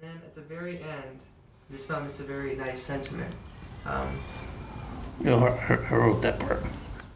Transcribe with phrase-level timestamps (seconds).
[0.00, 1.20] And then at the very end,
[1.68, 3.34] I just found this a very nice sentiment.
[3.84, 4.20] Um,
[5.20, 6.62] You know, I, I wrote that part.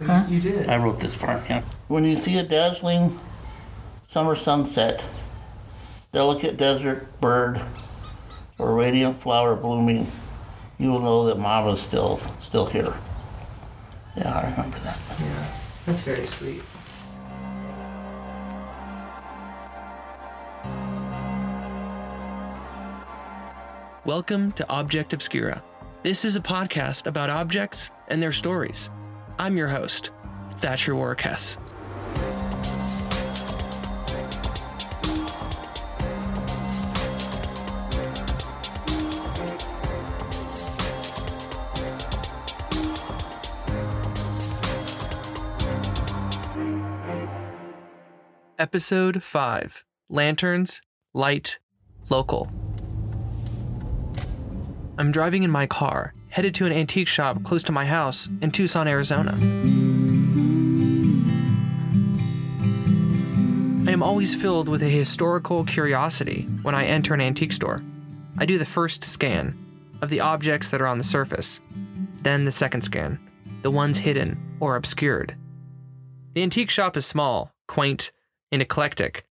[0.00, 0.68] you- You did.
[0.68, 1.62] I wrote this part, yeah.
[1.88, 3.18] When you see a dazzling
[4.08, 5.02] summer sunset,
[6.12, 7.60] delicate desert bird,
[8.58, 10.10] or radiant flower blooming,
[10.78, 12.94] you will know that Mama's still still here.
[14.16, 14.96] Yeah, I remember that.
[15.20, 15.46] Yeah,
[15.86, 16.62] that's very sweet.
[24.10, 25.62] Welcome to Object Obscura.
[26.02, 28.90] This is a podcast about objects and their stories.
[29.38, 30.10] I'm your host,
[30.56, 31.24] Thatcher Warwick.
[48.58, 50.82] Episode 5 Lanterns,
[51.14, 51.60] Light,
[52.08, 52.69] Local.
[55.00, 58.50] I'm driving in my car, headed to an antique shop close to my house in
[58.50, 59.32] Tucson, Arizona.
[63.88, 67.82] I am always filled with a historical curiosity when I enter an antique store.
[68.36, 69.56] I do the first scan
[70.02, 71.62] of the objects that are on the surface,
[72.20, 73.18] then the second scan,
[73.62, 75.34] the ones hidden or obscured.
[76.34, 78.12] The antique shop is small, quaint,
[78.52, 79.26] and eclectic.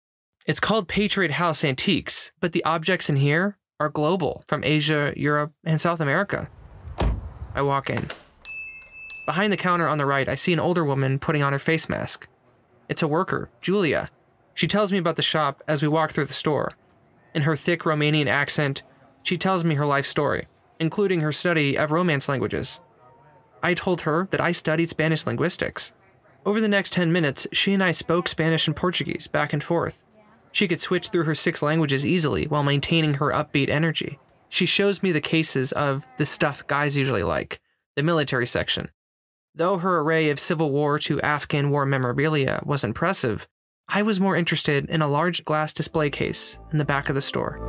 [0.47, 5.53] It's called Patriot House Antiques, but the objects in here are global from Asia, Europe,
[5.65, 6.49] and South America.
[7.55, 8.09] I walk in.
[9.27, 11.89] Behind the counter on the right, I see an older woman putting on her face
[11.89, 12.29] mask.
[12.89, 14.11] It's a worker, Julia.
[14.55, 16.73] She tells me about the shop as we walk through the store.
[17.35, 18.83] In her thick Romanian accent,
[19.23, 20.49] she tells me her life story,
[20.81, 22.81] including her study of Romance languages.
[23.63, 25.93] I told her that I studied Spanish linguistics.
[26.45, 30.05] Over the next 10 minutes, she and I spoke Spanish and Portuguese back and forth.
[30.59, 34.19] She could switch through her six languages easily while maintaining her upbeat energy.
[34.49, 37.61] She shows me the cases of the stuff guys usually like,
[37.95, 38.89] the military section.
[39.55, 43.47] Though her array of Civil War to Afghan War memorabilia was impressive,
[43.89, 47.21] I was more interested in a large glass display case in the back of the
[47.21, 47.61] store.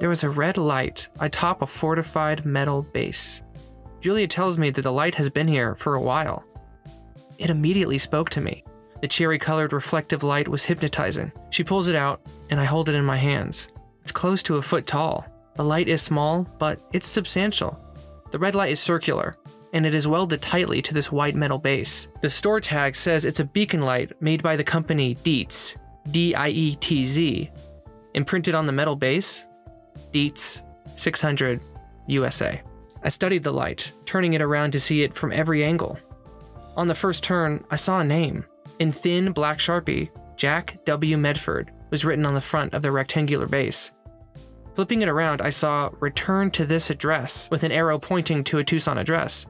[0.00, 3.40] There was a red light atop a fortified metal base.
[4.02, 6.44] Julia tells me that the light has been here for a while.
[7.38, 8.64] It immediately spoke to me.
[9.00, 11.32] The cherry colored reflective light was hypnotizing.
[11.50, 13.68] She pulls it out, and I hold it in my hands.
[14.02, 15.26] It's close to a foot tall.
[15.56, 17.78] The light is small, but it's substantial.
[18.30, 19.36] The red light is circular,
[19.72, 22.08] and it is welded tightly to this white metal base.
[22.20, 25.76] The store tag says it's a beacon light made by the company Dietz,
[26.10, 27.50] D I E T Z.
[28.14, 29.46] Imprinted on the metal base,
[30.12, 30.62] Dietz
[30.96, 31.60] 600
[32.06, 32.60] USA.
[33.02, 35.98] I studied the light, turning it around to see it from every angle.
[36.76, 38.44] On the first turn, I saw a name.
[38.80, 40.08] In thin black sharpie,
[40.38, 41.18] Jack W.
[41.18, 43.92] Medford was written on the front of the rectangular base.
[44.74, 48.64] Flipping it around, I saw return to this address with an arrow pointing to a
[48.64, 49.44] Tucson address.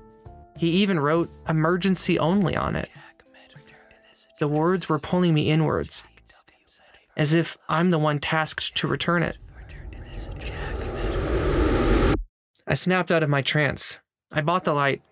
[0.58, 2.88] He even wrote emergency only on it.
[4.40, 6.02] The words were pulling me inwards,
[7.16, 9.36] as if I'm the one tasked to return it.
[12.66, 14.00] I snapped out of my trance.
[14.32, 15.02] I bought the light,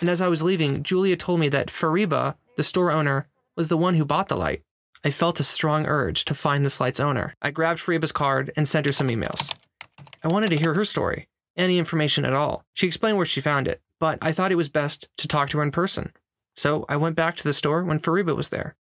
[0.00, 3.76] and as I was leaving, Julia told me that Fariba, the store owner, was the
[3.76, 4.62] one who bought the light.
[5.04, 7.34] I felt a strong urge to find this light's owner.
[7.42, 9.52] I grabbed Fariba's card and sent her some emails.
[10.22, 12.64] I wanted to hear her story, any information at all.
[12.74, 15.58] She explained where she found it, but I thought it was best to talk to
[15.58, 16.12] her in person.
[16.56, 18.76] So I went back to the store when Fariba was there.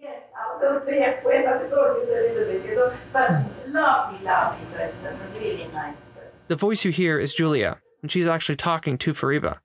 [0.00, 3.42] Yes, out of the way of the door is a little bit, you know, but
[3.66, 6.30] lovely, lovely person, really nice person.
[6.48, 9.58] The voice you hear is Julia, and she's actually talking to Fariba.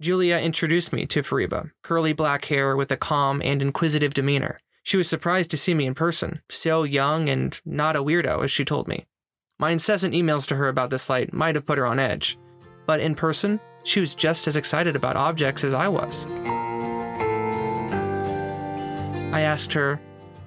[0.00, 4.58] Julia introduced me to Fariba, curly black hair with a calm and inquisitive demeanor.
[4.82, 8.50] She was surprised to see me in person, so young and not a weirdo, as
[8.50, 9.06] she told me.
[9.58, 12.36] My incessant emails to her about this light might have put her on edge,
[12.86, 16.26] but in person, she was just as excited about objects as I was.
[19.32, 20.00] I asked her,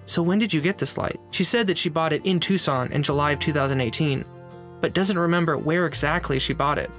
[0.08, 1.20] So when did you get this light?
[1.32, 4.26] She said that she bought it in Tucson in July of 2018,
[4.82, 6.92] but doesn't remember where exactly she bought it.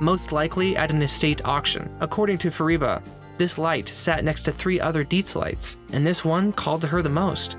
[0.00, 1.94] Most likely at an estate auction.
[2.00, 3.02] According to Fariba,
[3.36, 7.02] this light sat next to three other Dietz lights, and this one called to her
[7.02, 7.56] the most.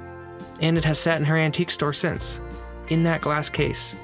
[0.62, 2.42] And it has sat in her antique store since,
[2.90, 3.96] in that glass case.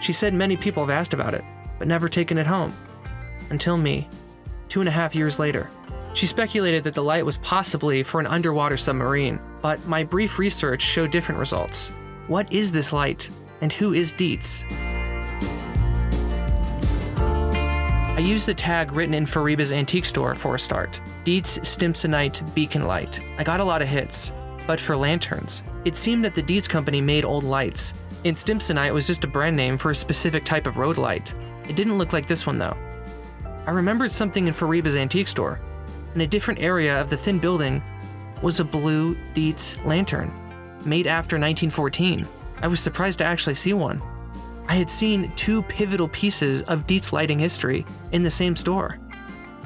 [0.00, 1.44] She said many people have asked about it,
[1.78, 2.74] but never taken it home.
[3.50, 4.08] Until me,
[4.68, 5.70] two and a half years later.
[6.12, 10.82] She speculated that the light was possibly for an underwater submarine, but my brief research
[10.82, 11.90] showed different results.
[12.26, 13.30] What is this light,
[13.60, 14.64] and who is Dietz?
[18.20, 22.84] I used the tag written in Fariba's antique store for a start Dietz Stimsonite Beacon
[22.84, 23.18] Light.
[23.38, 24.34] I got a lot of hits.
[24.66, 25.64] but for lanterns.
[25.86, 27.94] It seemed that the Dietz company made old lights.
[28.24, 31.34] In Stimsonite was just a brand name for a specific type of road light.
[31.66, 32.76] It didn't look like this one though.
[33.66, 35.58] I remembered something in Fariba's antique store.
[36.14, 37.82] In a different area of the thin building
[38.42, 40.30] was a blue Dietz lantern,
[40.84, 42.28] made after 1914.
[42.60, 44.02] I was surprised to actually see one.
[44.70, 49.00] I had seen two pivotal pieces of Dietz lighting history in the same store.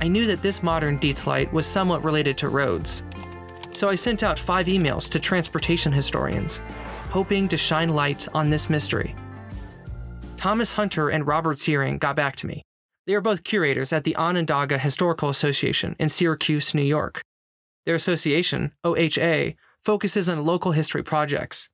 [0.01, 3.05] I knew that this modern Dietz light was somewhat related to roads,
[3.73, 6.63] so I sent out five emails to transportation historians,
[7.11, 9.15] hoping to shine light on this mystery.
[10.39, 12.63] Thomas Hunter and Robert Searing got back to me.
[13.07, 17.21] They are both curators at the Onondaga Historical Association in Syracuse, New York.
[17.85, 21.69] Their association, OHA, focuses on local history projects.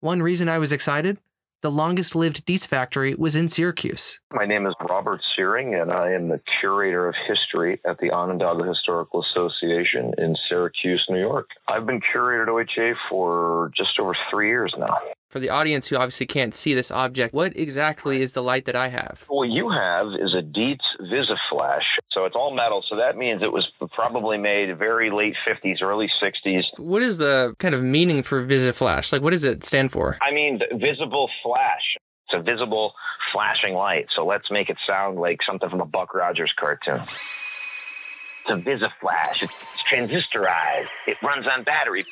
[0.00, 1.18] One reason I was excited
[1.62, 4.18] the longest lived Dietz factory was in Syracuse.
[4.32, 8.64] My name is Robert Searing, and I am the curator of history at the Onondaga
[8.64, 11.48] Historical Association in Syracuse, New York.
[11.68, 14.98] I've been curator at OHA for just over three years now.
[15.32, 18.76] For the audience who obviously can't see this object, what exactly is the light that
[18.76, 19.24] I have?
[19.28, 21.88] What you have is a Dietz Visiflash.
[22.10, 22.84] So it's all metal.
[22.86, 26.64] So that means it was probably made very late 50s, early 60s.
[26.76, 29.10] What is the kind of meaning for Visiflash?
[29.10, 30.18] Like, what does it stand for?
[30.20, 31.96] I mean, visible flash.
[32.28, 32.92] It's a visible
[33.32, 34.08] flashing light.
[34.14, 37.00] So let's make it sound like something from a Buck Rogers cartoon.
[37.06, 39.42] It's a Visiflash.
[39.42, 39.54] It's
[39.90, 40.88] transistorized.
[41.06, 42.04] It runs on battery.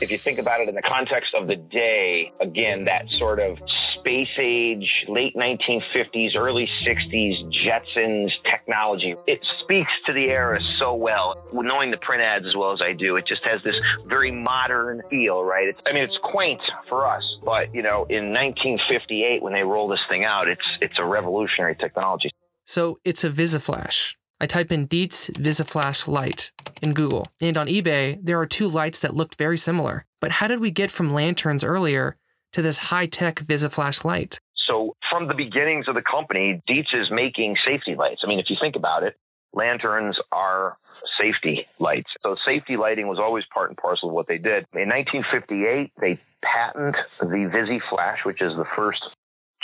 [0.00, 3.58] If you think about it in the context of the day, again, that sort of
[4.00, 7.32] space age, late 1950s, early 60s,
[7.64, 11.34] Jetsons technology, it speaks to the era so well.
[11.52, 13.74] Knowing the print ads as well as I do, it just has this
[14.06, 15.68] very modern feel, right?
[15.68, 19.88] It's, I mean, it's quaint for us, but you know, in 1958 when they roll
[19.88, 22.30] this thing out, it's it's a revolutionary technology.
[22.66, 24.14] So it's a Visiflash.
[24.44, 26.52] I type in Dietz Visiflash light
[26.82, 30.04] in Google, and on eBay, there are two lights that looked very similar.
[30.20, 32.18] But how did we get from lanterns earlier
[32.52, 34.40] to this high tech Visiflash light?
[34.68, 38.20] So, from the beginnings of the company, Dietz is making safety lights.
[38.22, 39.16] I mean, if you think about it,
[39.54, 40.76] lanterns are
[41.18, 42.10] safety lights.
[42.22, 44.66] So, safety lighting was always part and parcel of what they did.
[44.74, 49.00] In 1958, they patent the VisiFlash, which is the first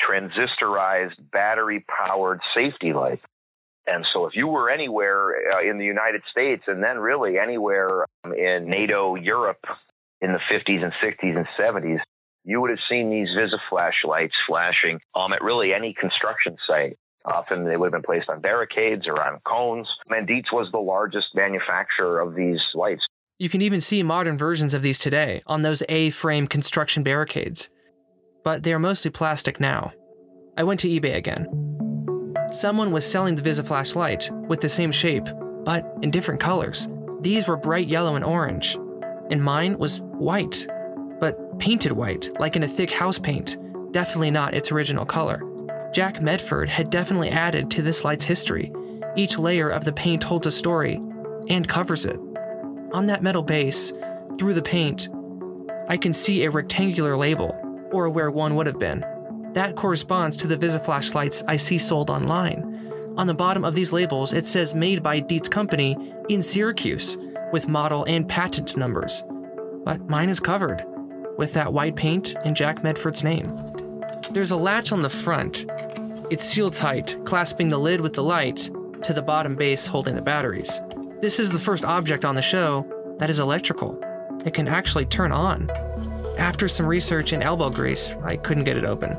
[0.00, 3.20] transistorized battery powered safety light.
[3.90, 8.06] And so, if you were anywhere uh, in the United States and then really anywhere
[8.24, 9.64] um, in NATO Europe
[10.20, 11.98] in the 50s and 60s and 70s,
[12.44, 16.96] you would have seen these Visiflash lights flashing um, at really any construction site.
[17.24, 19.88] Often they would have been placed on barricades or on cones.
[20.08, 23.02] And was the largest manufacturer of these lights.
[23.38, 27.70] You can even see modern versions of these today on those A frame construction barricades,
[28.44, 29.92] but they are mostly plastic now.
[30.56, 31.69] I went to eBay again.
[32.52, 35.28] Someone was selling the Visiflash light with the same shape,
[35.62, 36.88] but in different colors.
[37.20, 38.76] These were bright yellow and orange,
[39.30, 40.66] and mine was white,
[41.20, 43.56] but painted white, like in a thick house paint,
[43.92, 45.42] definitely not its original color.
[45.92, 48.72] Jack Medford had definitely added to this light's history.
[49.16, 51.00] Each layer of the paint holds a story
[51.48, 52.18] and covers it.
[52.92, 53.92] On that metal base,
[54.38, 55.08] through the paint,
[55.88, 57.56] I can see a rectangular label,
[57.92, 59.04] or where one would have been.
[59.52, 63.14] That corresponds to the Visiflash lights I see sold online.
[63.16, 65.96] On the bottom of these labels, it says made by Dietz Company
[66.28, 67.18] in Syracuse,
[67.52, 69.24] with model and patent numbers.
[69.84, 70.84] But mine is covered,
[71.36, 73.56] with that white paint and Jack Medford's name.
[74.30, 75.66] There's a latch on the front.
[76.30, 78.70] It's sealed tight, clasping the lid with the light
[79.02, 80.80] to the bottom base holding the batteries.
[81.20, 82.86] This is the first object on the show
[83.18, 84.00] that is electrical.
[84.44, 85.68] It can actually turn on.
[86.38, 89.16] After some research and elbow grease, I couldn't get it open.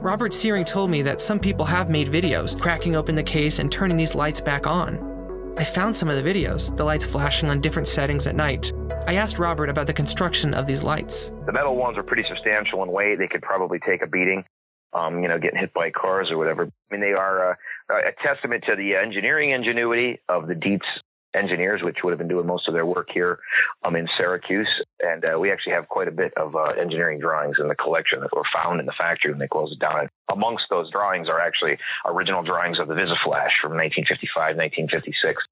[0.00, 3.70] Robert Searing told me that some people have made videos cracking open the case and
[3.70, 5.54] turning these lights back on.
[5.58, 8.72] I found some of the videos, the lights flashing on different settings at night.
[9.08, 11.32] I asked Robert about the construction of these lights.
[11.46, 13.18] The metal ones are pretty substantial in weight.
[13.18, 14.44] They could probably take a beating,
[14.92, 16.66] um, you know, getting hit by cars or whatever.
[16.66, 17.54] I mean, they are uh,
[17.90, 20.86] a testament to the engineering ingenuity of the Dietz
[21.34, 23.38] engineers, which would have been doing most of their work here
[23.84, 24.68] um, in Syracuse.
[25.00, 28.20] And uh, we actually have quite a bit of uh, engineering drawings in the collection
[28.20, 30.08] that were found in the factory when they closed it down.
[30.30, 35.42] Amongst those drawings are actually original drawings of the Visiflash from 1955, 1956.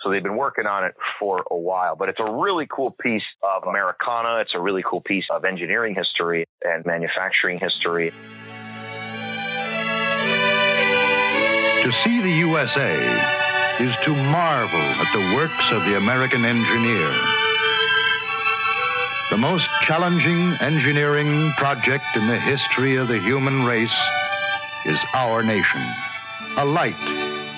[0.00, 3.26] So they've been working on it for a while, but it's a really cool piece
[3.42, 4.40] of Americana.
[4.40, 8.12] It's a really cool piece of engineering history and manufacturing history.
[11.82, 13.47] To see the USA
[13.80, 17.14] is to marvel at the works of the American engineer.
[19.30, 23.96] The most challenging engineering project in the history of the human race
[24.84, 25.80] is our nation.
[26.56, 26.98] A light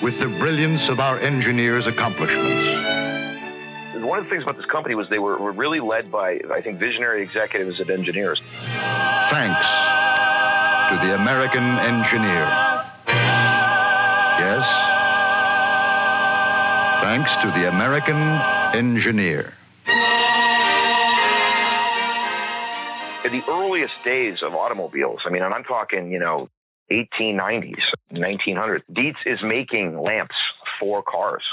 [0.03, 2.67] with the brilliance of our engineers' accomplishments.
[4.05, 6.61] one of the things about this company was they were, were really led by, I
[6.61, 8.41] think, visionary executives and engineers.
[9.31, 9.67] Thanks
[10.91, 12.45] to the American engineer.
[14.37, 14.90] Yes.
[17.01, 18.15] Thanks to the American
[18.77, 19.53] engineer.
[23.25, 26.47] In the earliest days of automobiles, I mean, and I'm talking, you know,
[26.91, 27.81] 1890s,
[28.13, 30.35] 1900s, Dietz is making lamps
[30.79, 31.43] for cars.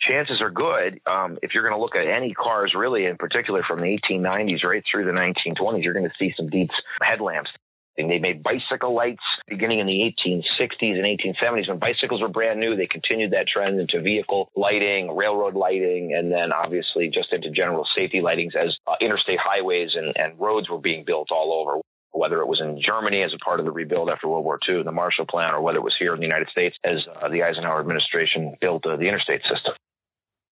[0.00, 3.62] Chances are good, um, if you're going to look at any cars, really, in particular
[3.62, 7.50] from the 1890s right through the 1920s, you're going to see some Dietz headlamps.
[7.98, 12.60] And they made bicycle lights beginning in the 1860s and 1870s when bicycles were brand
[12.60, 12.76] new.
[12.76, 17.86] They continued that trend into vehicle lighting, railroad lighting, and then obviously just into general
[17.96, 21.80] safety lightings as uh, interstate highways and, and roads were being built all over
[22.16, 24.82] whether it was in Germany as a part of the rebuild after World War II,
[24.82, 27.42] the Marshall Plan, or whether it was here in the United States as uh, the
[27.42, 29.74] Eisenhower administration built uh, the interstate system.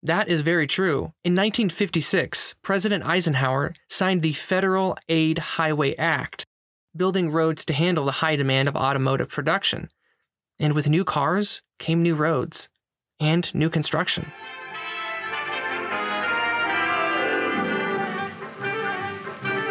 [0.03, 1.13] That is very true.
[1.23, 6.45] In 1956, President Eisenhower signed the Federal Aid Highway Act,
[6.95, 9.89] building roads to handle the high demand of automotive production.
[10.59, 12.69] And with new cars came new roads
[13.19, 14.31] and new construction.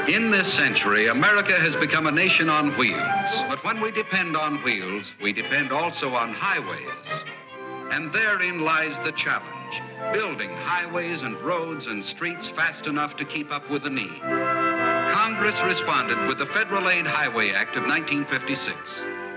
[0.09, 3.01] In this century, America has become a nation on wheels.
[3.49, 7.23] But when we depend on wheels, we depend also on highways.
[7.93, 9.53] And therein lies the challenge
[10.13, 14.72] building highways and roads and streets fast enough to keep up with the need.
[15.13, 18.75] Congress responded with the Federal Aid Highway Act of 1956,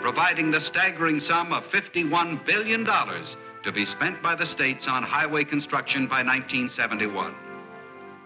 [0.01, 5.44] providing the staggering sum of $51 billion to be spent by the states on highway
[5.44, 7.36] construction by 1971.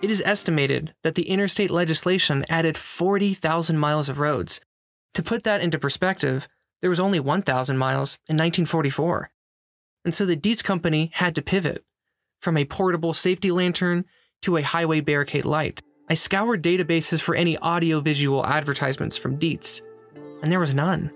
[0.03, 4.61] It is estimated that the interstate legislation added 40,000 miles of roads.
[5.15, 6.47] To put that into perspective,
[6.81, 9.31] there was only 1,000 miles in 1944.
[10.05, 11.83] And so the Dietz Company had to pivot
[12.39, 14.05] from a portable safety lantern
[14.43, 15.81] to a highway barricade light.
[16.11, 19.83] I scoured databases for any audio-visual advertisements from Dietz,
[20.41, 21.11] and there was none.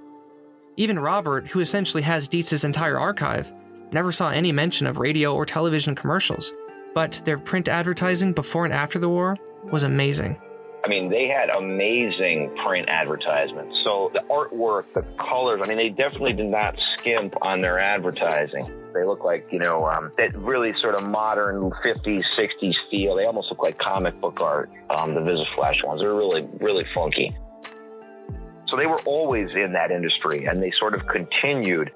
[0.78, 3.52] Even Robert, who essentially has Dietz's entire archive,
[3.92, 6.54] never saw any mention of radio or television commercials,
[6.94, 9.36] but their print advertising before and after the war
[9.72, 10.40] was amazing.
[10.86, 13.74] I mean, they had amazing print advertisements.
[13.86, 18.70] So the artwork, the colors, I mean, they definitely did not skimp on their advertising.
[18.94, 23.16] They look like, you know, um, that really sort of modern 50s, 60s feel.
[23.16, 26.02] They almost look like comic book art, um, the Visiflash ones.
[26.02, 27.34] They're really, really funky.
[28.68, 31.92] So they were always in that industry and they sort of continued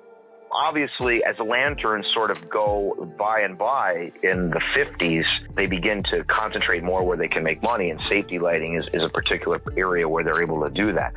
[0.52, 5.24] obviously, as lanterns sort of go by and by in the 50s,
[5.56, 9.04] they begin to concentrate more where they can make money, and safety lighting is, is
[9.04, 11.14] a particular area where they're able to do that.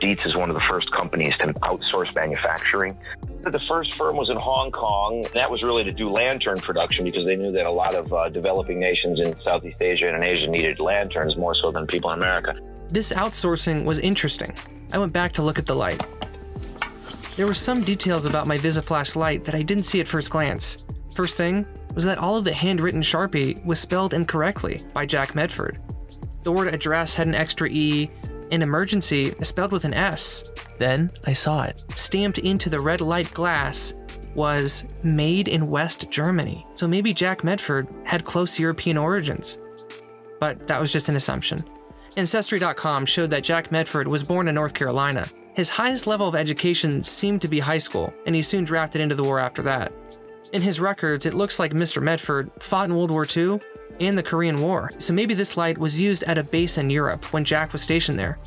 [0.00, 2.96] Dietz is one of the first companies to outsource manufacturing.
[3.42, 5.24] The first firm was in Hong Kong.
[5.34, 8.28] That was really to do lantern production because they knew that a lot of uh,
[8.28, 12.18] developing nations in Southeast Asia and in Asia needed lanterns more so than people in
[12.18, 12.54] America.
[12.88, 14.54] This outsourcing was interesting.
[14.92, 16.02] I went back to look at the light.
[17.40, 20.76] There were some details about my VisiFlash light that I didn't see at first glance.
[21.14, 25.80] First thing was that all of the handwritten Sharpie was spelled incorrectly by Jack Medford.
[26.42, 28.10] The word address had an extra E,
[28.50, 30.44] and emergency is spelled with an S.
[30.76, 31.82] Then I saw it.
[31.96, 33.94] Stamped into the red light glass
[34.34, 36.66] was made in West Germany.
[36.74, 39.58] So maybe Jack Medford had close European origins.
[40.40, 41.64] But that was just an assumption.
[42.18, 45.30] Ancestry.com showed that Jack Medford was born in North Carolina
[45.60, 49.14] his highest level of education seemed to be high school, and he soon drafted into
[49.14, 49.92] the war after that.
[50.54, 52.02] In his records, it looks like Mr.
[52.02, 53.60] Medford fought in World War II
[54.00, 57.30] and the Korean War, so maybe this light was used at a base in Europe
[57.34, 58.38] when Jack was stationed there.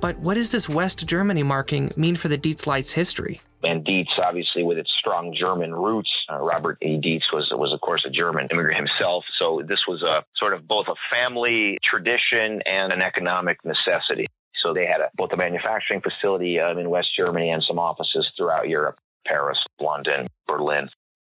[0.00, 3.42] But what does this West Germany marking mean for the Dietz light's history?
[3.62, 6.96] And Dietz, obviously, with its strong German roots, uh, Robert E.
[6.96, 9.24] Dietz was was of course a German immigrant himself.
[9.38, 14.26] So this was a sort of both a family tradition and an economic necessity.
[14.62, 18.28] So they had a, both a manufacturing facility um, in West Germany and some offices
[18.36, 20.88] throughout Europe, Paris, London, Berlin.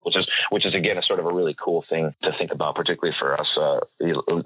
[0.02, 2.74] Which is, which is again a sort of a really cool thing to think about,
[2.74, 3.80] particularly for us uh,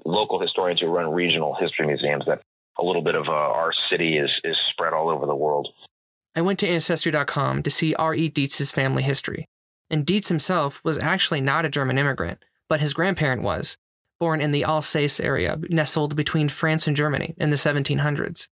[0.05, 2.23] local historians who run regional history museums.
[2.27, 2.41] That
[2.79, 5.67] a little bit of uh, our city is is spread all over the world.
[6.33, 8.29] I went to Ancestry.com to see R.E.
[8.29, 9.49] Dietz's family history.
[9.89, 13.75] And Dietz himself was actually not a German immigrant, but his grandparent was,
[14.17, 18.47] born in the Alsace area, nestled between France and Germany in the 1700s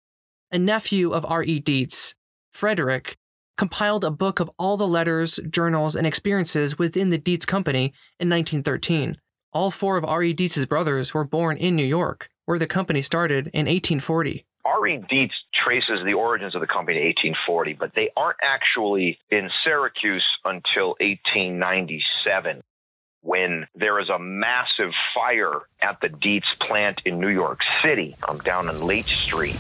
[0.55, 1.59] a nephew of R.E.
[1.59, 2.15] Dietz,
[2.53, 3.17] Frederick,
[3.57, 8.31] compiled a book of all the letters, journals, and experiences within the Dietz Company in
[8.31, 9.17] 1913.
[9.53, 10.33] All four of R.E.
[10.33, 14.47] Dietz's brothers were born in New York, where the company started in 1840.
[14.65, 15.01] R.E.
[15.11, 15.35] Dietz
[15.65, 20.91] traces the origins of the company to 1840, but they aren't actually in Syracuse until
[21.01, 22.63] 1897.
[23.23, 28.39] when there is a massive fire at the Dietz plant in New York City, um,
[28.39, 29.57] down on Lake Street.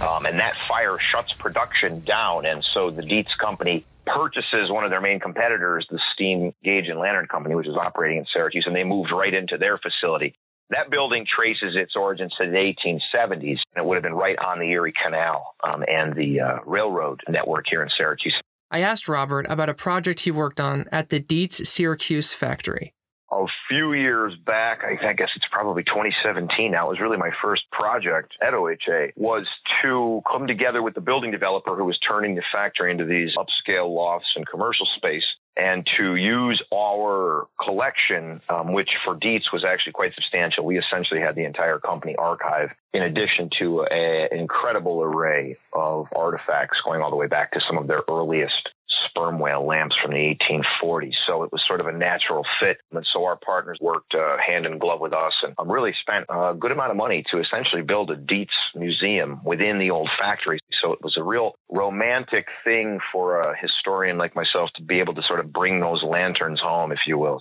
[0.00, 2.46] Um, and that fire shuts production down.
[2.46, 6.98] And so the Dietz company purchases one of their main competitors, the Steam Gauge and
[6.98, 10.34] Lantern Company, which is operating in Syracuse, and they moved right into their facility.
[10.70, 14.58] That building traces its origins to the 1870s, and it would have been right on
[14.58, 18.34] the Erie Canal um, and the uh, railroad network here in Syracuse.
[18.70, 22.92] I asked Robert about a project he worked on at the Dietz Syracuse factory.
[23.36, 27.62] A few years back, I guess it's probably 2017 now, it was really my first
[27.70, 29.46] project at OHA, was
[29.82, 33.94] to come together with the building developer who was turning the factory into these upscale
[33.94, 35.24] lofts and commercial space
[35.56, 40.64] and to use our collection, um, which for Dietz was actually quite substantial.
[40.64, 46.78] We essentially had the entire company archive in addition to an incredible array of artifacts
[46.84, 48.70] going all the way back to some of their earliest
[49.08, 51.14] sperm whale lamps from the 1840s.
[51.26, 52.78] So it was sort of a natural fit.
[52.92, 56.26] And so our partners worked uh, hand in glove with us and um, really spent
[56.28, 60.58] a good amount of money to essentially build a Dietz museum within the old factory.
[60.82, 65.14] So it was a real romantic thing for a historian like myself to be able
[65.14, 67.40] to sort of bring those lanterns home, if you will.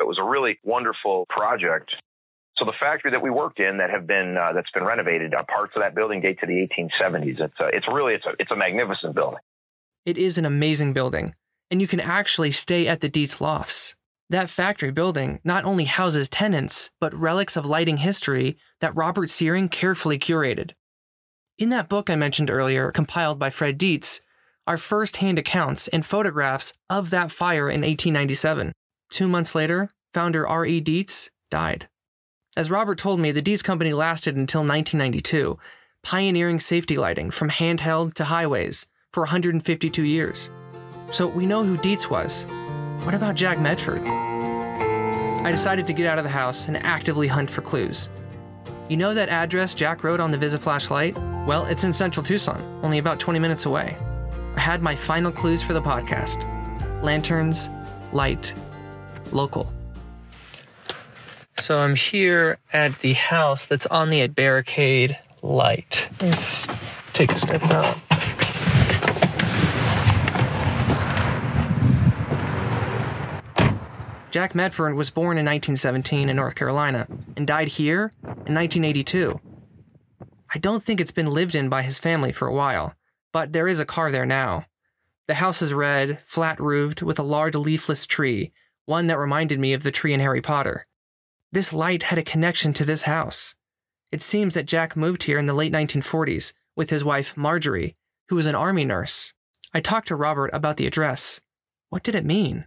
[0.00, 1.90] It was a really wonderful project.
[2.56, 5.42] So the factory that we worked in that have been uh, that's been renovated, uh,
[5.42, 7.40] parts of that building date to the 1870s.
[7.40, 9.40] It's uh, it's really it's a it's a magnificent building.
[10.04, 11.34] It is an amazing building,
[11.70, 13.94] and you can actually stay at the Dietz Lofts.
[14.28, 19.70] That factory building not only houses tenants, but relics of lighting history that Robert Searing
[19.70, 20.72] carefully curated.
[21.56, 24.20] In that book I mentioned earlier, compiled by Fred Dietz,
[24.66, 28.74] are first hand accounts and photographs of that fire in 1897.
[29.08, 30.80] Two months later, founder R.E.
[30.80, 31.88] Dietz died.
[32.58, 35.58] As Robert told me, the Dietz company lasted until 1992,
[36.02, 40.50] pioneering safety lighting from handheld to highways for 152 years.
[41.12, 42.42] So we know who Dietz was.
[43.04, 44.02] What about Jack Medford?
[44.04, 48.08] I decided to get out of the house and actively hunt for clues.
[48.88, 51.16] You know that address Jack wrote on the VisiFlash light?
[51.46, 53.96] Well, it's in central Tucson, only about 20 minutes away.
[54.56, 56.42] I had my final clues for the podcast
[57.02, 57.70] lanterns,
[58.12, 58.52] light,
[59.30, 59.72] local.
[61.58, 66.08] So I'm here at the house that's on the barricade light.
[66.20, 66.66] Let's
[67.12, 67.98] take a step out.
[74.34, 79.40] Jack Medford was born in 1917 in North Carolina and died here in 1982.
[80.52, 82.94] I don't think it's been lived in by his family for a while,
[83.32, 84.66] but there is a car there now.
[85.28, 88.50] The house is red, flat roofed, with a large leafless tree,
[88.86, 90.88] one that reminded me of the tree in Harry Potter.
[91.52, 93.54] This light had a connection to this house.
[94.10, 97.94] It seems that Jack moved here in the late 1940s with his wife, Marjorie,
[98.30, 99.32] who was an army nurse.
[99.72, 101.40] I talked to Robert about the address.
[101.88, 102.66] What did it mean?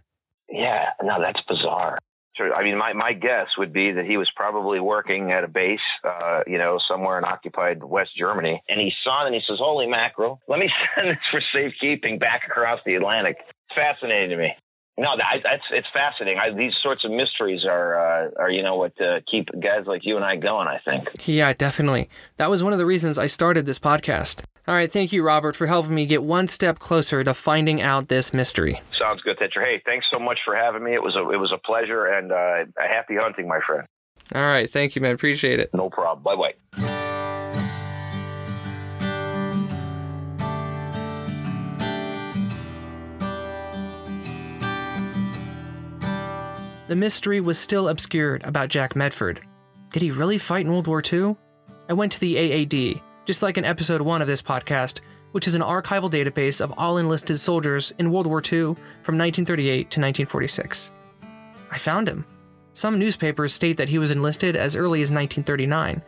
[0.50, 1.98] Yeah, no, that's bizarre.
[2.40, 5.80] I mean, my, my guess would be that he was probably working at a base,
[6.04, 8.62] uh, you know, somewhere in occupied West Germany.
[8.68, 12.18] And he saw it and he says, Holy mackerel, let me send this for safekeeping
[12.18, 13.38] back across the Atlantic.
[13.40, 14.52] It's fascinating to me.
[14.98, 16.40] No, that, that's it's fascinating.
[16.40, 20.00] I, these sorts of mysteries are uh, are you know what uh, keep guys like
[20.02, 20.66] you and I going.
[20.66, 21.06] I think.
[21.24, 22.10] Yeah, definitely.
[22.36, 24.42] That was one of the reasons I started this podcast.
[24.68, 28.08] All right, thank you, Robert, for helping me get one step closer to finding out
[28.08, 28.82] this mystery.
[28.92, 29.62] Sounds good, Thatcher.
[29.62, 30.92] Hey, thanks so much for having me.
[30.92, 33.86] It was a it was a pleasure and uh, a happy hunting, my friend.
[34.34, 35.14] All right, thank you, man.
[35.14, 35.70] Appreciate it.
[35.72, 36.22] No problem.
[36.22, 36.52] Bye bye.
[46.88, 49.40] The mystery was still obscured about Jack Medford.
[49.92, 51.36] Did he really fight in World War II?
[51.88, 55.00] I went to the AAD, just like in episode 1 of this podcast,
[55.32, 59.76] which is an archival database of all enlisted soldiers in World War II from 1938
[59.76, 60.92] to 1946.
[61.70, 62.24] I found him.
[62.72, 66.00] Some newspapers state that he was enlisted as early as 1939,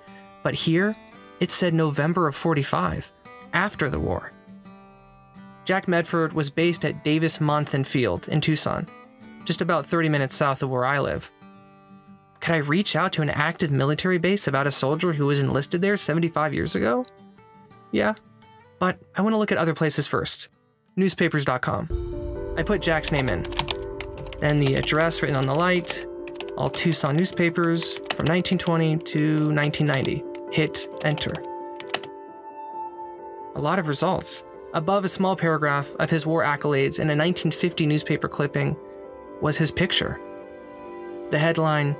[0.43, 0.97] but here
[1.41, 3.13] it said November of 45,
[3.53, 4.33] after the war.
[5.67, 8.87] Jack Medford was based at Davis Monthan Field in Tucson,
[9.45, 11.31] just about 30 minutes south of where I live.
[12.41, 15.83] Could I reach out to an active military base about a soldier who was enlisted
[15.83, 17.05] there 75 years ago?
[17.93, 18.15] Yeah,
[18.79, 20.49] but I want to look at other places first.
[20.97, 22.55] Newspapers.com.
[22.57, 23.45] I put Jack's name in.
[24.41, 26.07] Then the address written on the light,
[26.57, 30.25] all Tucson newspapers from 1920 to 1990.
[30.51, 31.33] Hit enter.
[33.55, 34.45] A lot of results.
[34.73, 38.77] Above a small paragraph of his war accolades in a 1950 newspaper clipping
[39.41, 40.21] was his picture.
[41.31, 41.97] The headline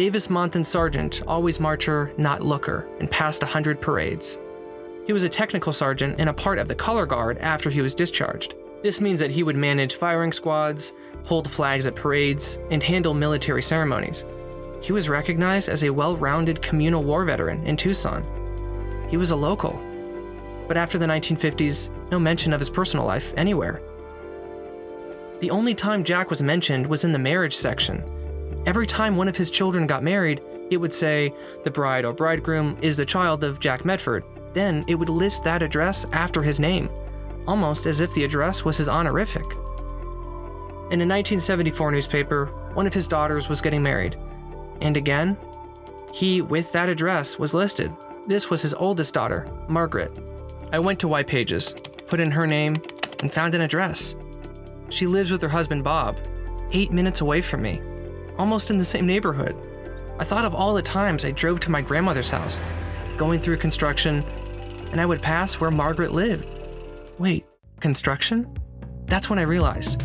[0.00, 4.38] Davis Monthan Sergeant, always marcher, not looker, and passed a 100 parades.
[5.06, 7.94] He was a technical sergeant and a part of the color guard after he was
[7.94, 8.54] discharged.
[8.82, 13.62] This means that he would manage firing squads, hold flags at parades, and handle military
[13.62, 14.24] ceremonies.
[14.80, 18.24] He was recognized as a well rounded communal war veteran in Tucson.
[19.10, 19.78] He was a local.
[20.66, 23.82] But after the 1950s, no mention of his personal life anywhere.
[25.40, 28.02] The only time Jack was mentioned was in the marriage section.
[28.66, 31.32] Every time one of his children got married, it would say,
[31.64, 34.24] the bride or bridegroom is the child of Jack Medford.
[34.52, 36.90] Then it would list that address after his name,
[37.46, 39.44] almost as if the address was his honorific.
[40.90, 44.16] In a 1974 newspaper, one of his daughters was getting married.
[44.80, 45.36] And again,
[46.12, 47.92] he, with that address, was listed.
[48.26, 50.12] This was his oldest daughter, Margaret.
[50.72, 51.74] I went to White Pages,
[52.06, 52.76] put in her name,
[53.20, 54.16] and found an address.
[54.90, 56.18] She lives with her husband, Bob,
[56.72, 57.80] eight minutes away from me,
[58.40, 59.54] almost in the same neighborhood.
[60.18, 62.62] I thought of all the times I drove to my grandmother's house,
[63.18, 64.24] going through construction,
[64.92, 66.48] and I would pass where Margaret lived.
[67.18, 67.44] Wait,
[67.80, 68.50] construction?
[69.04, 70.02] That's when I realized.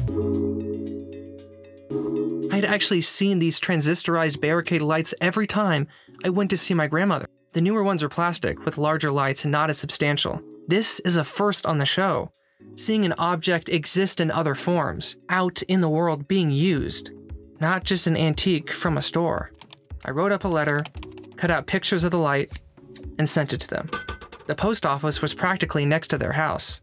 [2.52, 5.88] I had actually seen these transistorized barricade lights every time
[6.26, 7.28] I went to see my grandmother.
[7.54, 10.41] The newer ones are plastic with larger lights and not as substantial.
[10.67, 12.32] This is a first on the show.
[12.76, 17.12] Seeing an object exist in other forms, out in the world being used,
[17.60, 19.52] not just an antique from a store.
[20.04, 20.82] I wrote up a letter,
[21.36, 22.50] cut out pictures of the light,
[23.18, 23.89] and sent it to them.
[24.48, 26.82] The post office was practically next to their house.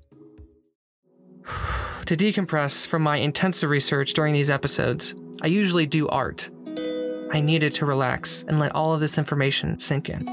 [2.06, 6.50] to decompress from my intensive research during these episodes, I usually do art.
[7.32, 10.24] I needed to relax and let all of this information sink in.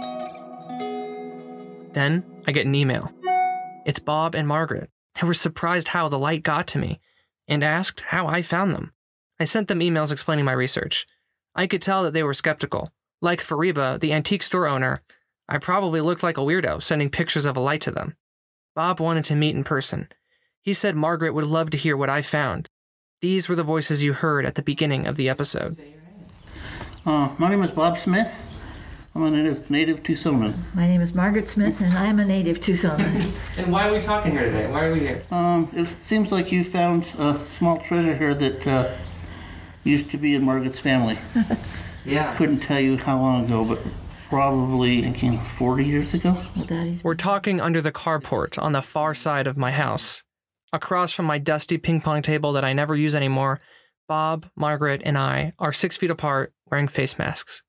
[1.93, 3.11] Then I get an email.
[3.85, 4.89] It's Bob and Margaret.
[5.19, 6.99] They were surprised how the light got to me
[7.47, 8.93] and asked how I found them.
[9.39, 11.07] I sent them emails explaining my research.
[11.55, 12.91] I could tell that they were skeptical.
[13.21, 15.01] Like Fariba, the antique store owner,
[15.47, 18.15] I probably looked like a weirdo sending pictures of a light to them.
[18.75, 20.09] Bob wanted to meet in person.
[20.61, 22.69] He said Margaret would love to hear what I found.
[23.21, 25.77] These were the voices you heard at the beginning of the episode.
[27.05, 28.33] Uh, my name is Bob Smith.
[29.15, 30.53] I'm a native, native Tucsonan.
[30.75, 33.31] My name is Margaret Smith, and I am a native Tucsonan.
[33.57, 34.69] And why are we talking here today?
[34.71, 35.23] Why are we here?
[35.31, 38.93] Um, it seems like you found a small treasure here that uh,
[39.89, 41.17] used to be in Margaret's family.
[42.05, 42.35] Yeah.
[42.35, 43.79] Couldn't tell you how long ago, but
[44.29, 46.41] probably thinking 40 years ago.
[47.03, 50.23] We're talking under the carport on the far side of my house.
[50.71, 53.59] Across from my dusty ping pong table that I never use anymore,
[54.07, 57.63] Bob, Margaret, and I are six feet apart wearing face masks.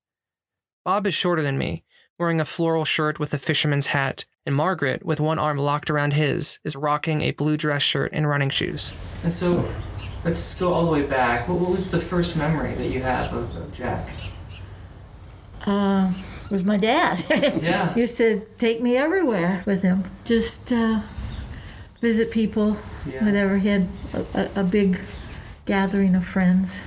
[0.84, 1.84] Bob is shorter than me,
[2.18, 6.12] wearing a floral shirt with a fisherman's hat, and Margaret, with one arm locked around
[6.12, 8.92] his, is rocking a blue dress shirt and running shoes.
[9.24, 9.70] And so,
[10.24, 11.48] let's go all the way back.
[11.48, 14.08] What, what was the first memory that you have of, of Jack?
[15.66, 16.12] uh,
[16.50, 17.24] was my dad.
[17.62, 17.94] Yeah.
[17.94, 20.04] Used to take me everywhere with him.
[20.24, 21.00] Just uh,
[22.00, 23.24] visit people, Yeah.
[23.24, 23.58] whatever.
[23.58, 24.24] He had a,
[24.56, 25.00] a, a big
[25.66, 26.80] gathering of friends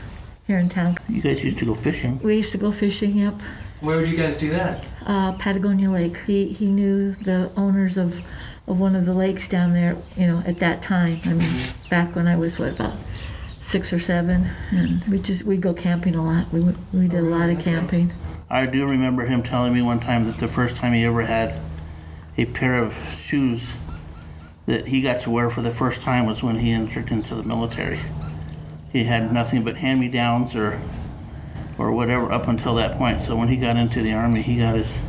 [0.48, 0.98] here in town.
[1.08, 2.19] You guys used to go fishing.
[2.24, 3.15] We used to go fishing.
[3.17, 3.36] Yep.
[3.82, 4.84] Where would you guys do that?
[5.06, 6.17] uh, Patagonia Lake.
[6.26, 8.22] He he knew the owners of
[8.65, 9.98] of one of the lakes down there.
[10.17, 11.19] You know, at that time.
[11.26, 12.93] I mean, back when I was what about
[13.63, 16.52] six or seven, and we just we go camping a lot.
[16.54, 16.62] We
[16.93, 18.13] we did a lot of camping.
[18.49, 21.60] I do remember him telling me one time that the first time he ever had
[22.38, 23.63] a pair of shoes
[24.65, 27.43] that he got to wear for the first time was when he entered into the
[27.43, 27.99] military.
[28.91, 30.80] He had nothing but hand-me-downs or
[31.78, 33.21] or whatever up until that point.
[33.21, 34.99] So when he got into the army, he got his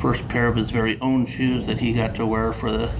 [0.00, 2.90] first pair of his very own shoes that he got to wear for the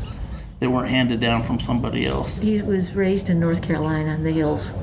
[0.60, 2.36] they weren't handed down from somebody else.
[2.38, 4.74] He was raised in North Carolina in the hills.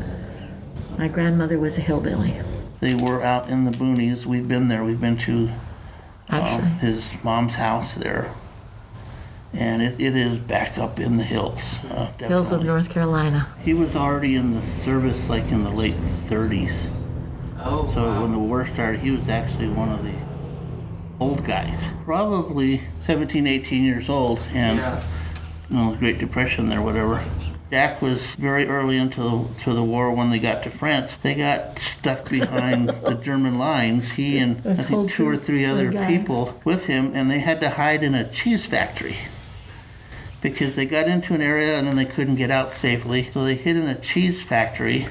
[0.97, 2.35] My grandmother was a hillbilly.
[2.79, 4.25] They were out in the boonies.
[4.25, 4.83] We've been there.
[4.83, 5.49] We've been to
[6.29, 8.31] um, his mom's house there.
[9.53, 11.61] And it, it is back up in the hills.
[11.89, 12.63] Uh, hills of.
[12.63, 13.47] North Carolina.
[13.61, 16.89] He was already in the service like in the late 30s.
[17.59, 20.13] Oh, So when the war started, he was actually one of the
[21.19, 21.81] old guys.
[22.03, 24.39] Probably 17, 18 years old.
[24.53, 25.03] And, Yeah.
[25.69, 27.23] You know, the Great Depression there, whatever.
[27.71, 31.15] Jack was very early into the, to the war when they got to France.
[31.17, 34.11] They got stuck behind the German lines.
[34.11, 37.59] He and I That's think two or three other people with him, and they had
[37.61, 39.17] to hide in a cheese factory
[40.41, 43.31] because they got into an area and then they couldn't get out safely.
[43.33, 45.07] So they hid in a cheese factory,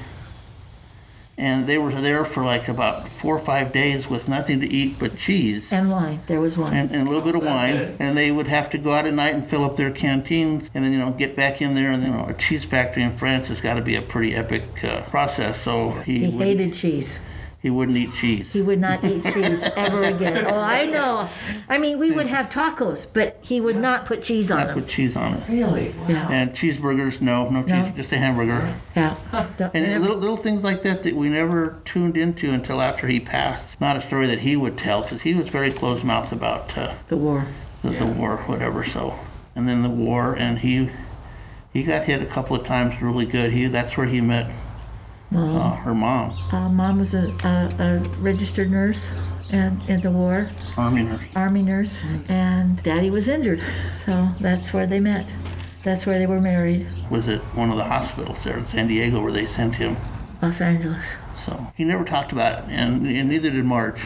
[1.37, 4.97] and they were there for like about four or five days with nothing to eat
[4.97, 6.21] but cheese And wine.
[6.27, 6.73] There was wine.
[6.73, 7.95] and, and a little bit of That's wine, good.
[7.99, 10.83] and they would have to go out at night and fill up their canteens, and
[10.83, 11.91] then you know get back in there.
[11.91, 14.63] And you know, a cheese factory in France has got to be a pretty epic
[14.83, 15.59] uh, process.
[15.61, 17.19] So he, he would, hated cheese.
[17.65, 18.53] He wouldn't eat cheese.
[18.53, 20.45] He would not eat cheese ever again.
[20.53, 21.27] Oh, I know.
[21.67, 24.81] I mean, we would have tacos, but he would not put cheese on Not them.
[24.83, 25.49] put cheese on it.
[25.49, 25.91] Really?
[26.07, 27.89] Yeah, And cheeseburgers, no, no cheese, No.
[27.95, 28.71] just a hamburger.
[28.95, 29.15] yeah.
[29.57, 33.07] Don't- And never- little little things like that that we never tuned into until after
[33.07, 33.81] he passed.
[33.81, 36.93] Not a story that he would tell because he was very closed mouthed about uh,
[37.07, 37.47] the war.
[37.81, 38.83] the, the war, whatever.
[38.83, 39.17] So,
[39.55, 40.91] and then the war, and he
[41.73, 43.53] he got hit a couple of times really good.
[43.53, 44.51] He that's where he met
[45.33, 49.09] uh, her mom, Uh, Mom was a, a, a registered nurse
[49.51, 51.21] and in the war, army nurse.
[51.35, 53.61] army nurse, and Daddy was injured.
[54.05, 55.31] So that's where they met.
[55.83, 59.21] That's where they were married, Was at one of the hospitals there in San Diego
[59.21, 59.97] where they sent him.
[60.41, 61.05] Los Angeles.
[61.37, 64.01] So he never talked about it, and, and neither did Marge.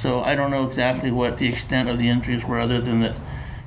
[0.00, 3.14] So I don't know exactly what the extent of the injuries were, other than that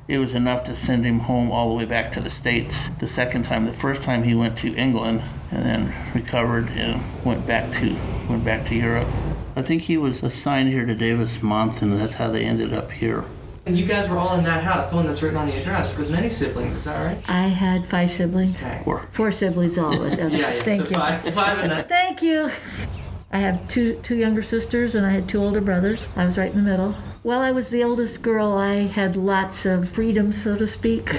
[0.06, 3.06] it was enough to send him home all the way back to the States the
[3.08, 3.66] second time.
[3.66, 7.96] The first time he went to England and then recovered and went back to
[8.28, 9.08] went back to Europe.
[9.56, 12.90] I think he was assigned here to Davis Month, and that's how they ended up
[12.90, 13.24] here.
[13.66, 15.96] And you guys were all in that house, the one that's written on the address,
[15.98, 16.74] with many siblings.
[16.74, 17.28] Is that right?
[17.28, 18.62] I had five siblings.
[18.62, 18.82] Okay.
[18.86, 19.94] Or Four siblings all.
[20.08, 20.60] Yeah, yeah.
[20.60, 20.94] Thank so you.
[20.94, 21.88] Five, five in that.
[21.98, 22.50] Thank you.
[23.30, 26.08] I have two two younger sisters and I had two older brothers.
[26.16, 26.92] I was right in the middle.
[27.22, 31.12] While I was the oldest girl, I had lots of freedom, so to speak.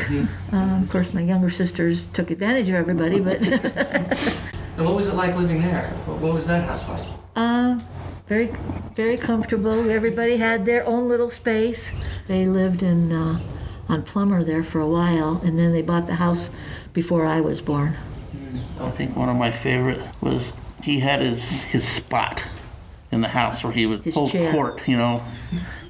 [0.52, 3.40] Um, of course, my younger sisters took advantage of everybody, but
[4.78, 5.90] And what was it like living there?
[6.06, 7.06] What, what was that house like?
[7.36, 7.80] uh,
[8.28, 8.52] very
[8.96, 9.90] very comfortable.
[9.90, 11.92] Everybody had their own little space.
[12.28, 13.40] They lived in uh,
[13.88, 16.50] on Plummer there for a while, and then they bought the house
[16.94, 17.96] before I was born.
[18.80, 22.44] I think one of my favorite was he had his his spot
[23.12, 24.52] in the house where he would His hold chair.
[24.52, 25.24] court, you know,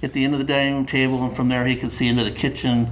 [0.01, 2.23] at the end of the dining room table, and from there he could see into
[2.23, 2.89] the kitchen,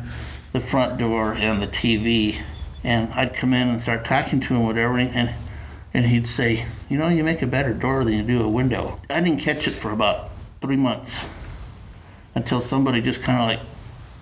[0.51, 2.41] the front door, and the TV.
[2.83, 5.33] And I'd come in and start talking to him, whatever, and
[5.93, 8.99] and he'd say, "You know, you make a better door than you do a window."
[9.09, 10.29] I didn't catch it for about
[10.61, 11.25] three months
[12.35, 13.47] until somebody just kind of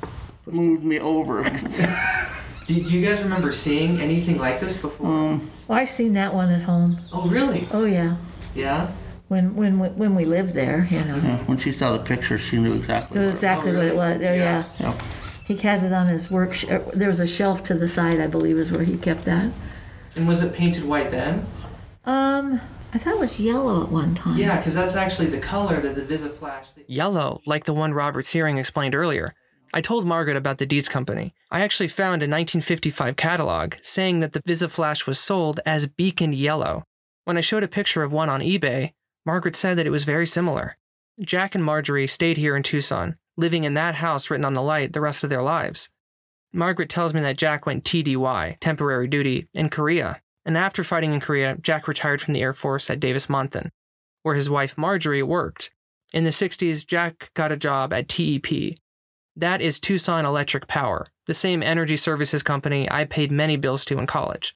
[0.06, 1.44] like moved me over.
[2.68, 5.08] Do, do you guys remember seeing anything like this before?
[5.08, 7.00] Um, Well, I've seen that one at home.
[7.14, 7.68] oh, really?
[7.72, 8.16] Oh yeah,
[8.56, 8.90] Yeah.
[9.28, 11.18] when when we- when we lived there, you know.
[11.18, 13.18] yeah, when she saw the picture, she knew exactly.
[13.18, 13.98] It was what it exactly Oh, what it really?
[13.98, 14.20] was.
[14.20, 14.64] There, Yeah.
[14.80, 14.88] yeah.
[14.90, 15.02] Yep.
[15.46, 16.54] He had it on his work.
[16.54, 19.26] Sh- uh, there was a shelf to the side, I believe, is where he kept
[19.26, 19.52] that.
[20.16, 21.46] And was it painted white then?
[22.06, 22.62] Um,
[22.94, 24.38] I thought it was yellow at one time.
[24.38, 26.66] Yeah, because that's actually the color that the VisiFlash.
[26.88, 29.34] Yellow, like the one Robert Searing explained earlier.
[29.76, 31.34] I told Margaret about the Dietz Company.
[31.52, 36.86] I actually found a 1955 catalog saying that the VisiFlash was sold as beacon yellow.
[37.26, 38.94] When I showed a picture of one on eBay,
[39.26, 40.78] Margaret said that it was very similar.
[41.20, 44.94] Jack and Marjorie stayed here in Tucson, living in that house written on the light
[44.94, 45.90] the rest of their lives.
[46.54, 51.20] Margaret tells me that Jack went TDY, temporary duty, in Korea, and after fighting in
[51.20, 53.72] Korea, Jack retired from the Air Force at Davis Monthan,
[54.24, 55.70] where his wife Marjorie worked.
[56.14, 58.78] In the 60s, Jack got a job at TEP.
[59.38, 63.98] That is Tucson Electric Power, the same energy services company I paid many bills to
[64.00, 64.56] in college.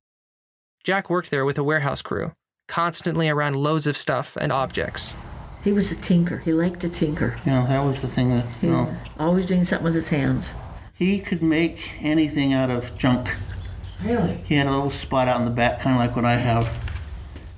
[0.86, 2.32] Jack worked there with a warehouse crew,
[2.70, 5.18] constantly around loads of stuff and objects.
[5.66, 6.38] He was a tinker.
[6.38, 7.38] He liked to tinker.
[7.46, 10.10] You know, that was the thing that, He you know, always doing something with his
[10.10, 10.54] hands.
[10.94, 13.36] he could make anything out of junk.
[14.02, 14.38] Really?
[14.46, 16.90] He had a little spot out in the back, kind of like what I have.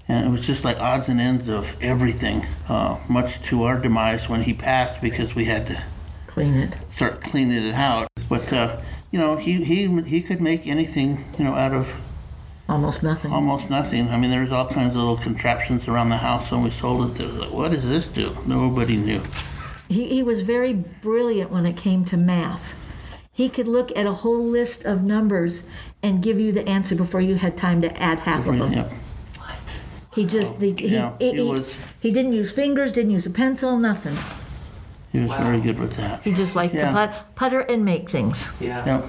[0.07, 4.27] And it was just like odds and ends of everything, uh, much to our demise
[4.27, 5.83] when he passed because we had to
[6.31, 6.77] Clean it.
[6.95, 8.07] start cleaning it out.
[8.29, 8.79] But, uh,
[9.11, 11.93] you know, he, he, he could make anything, you know, out of
[12.69, 13.33] Almost nothing.
[13.33, 14.07] almost nothing.
[14.09, 17.23] I mean, there's all kinds of little contraptions around the house when we sold it.
[17.25, 18.37] Was like, what does this do?
[18.45, 19.21] Nobody knew.
[19.89, 22.73] He, he was very brilliant when it came to math.
[23.33, 25.63] He could look at a whole list of numbers
[26.01, 28.71] and give you the answer before you had time to add half of them.
[28.71, 28.89] Yeah.
[30.15, 33.29] He just the, he, Yeah, he he- was- he didn't use fingers, didn't use a
[33.29, 34.15] pencil, nothing.
[35.11, 36.21] He was very good with that.
[36.23, 36.91] He just liked Yeah.
[36.91, 38.49] to put, putter and make things.
[38.59, 38.85] Yeah.
[38.85, 39.01] Yeah.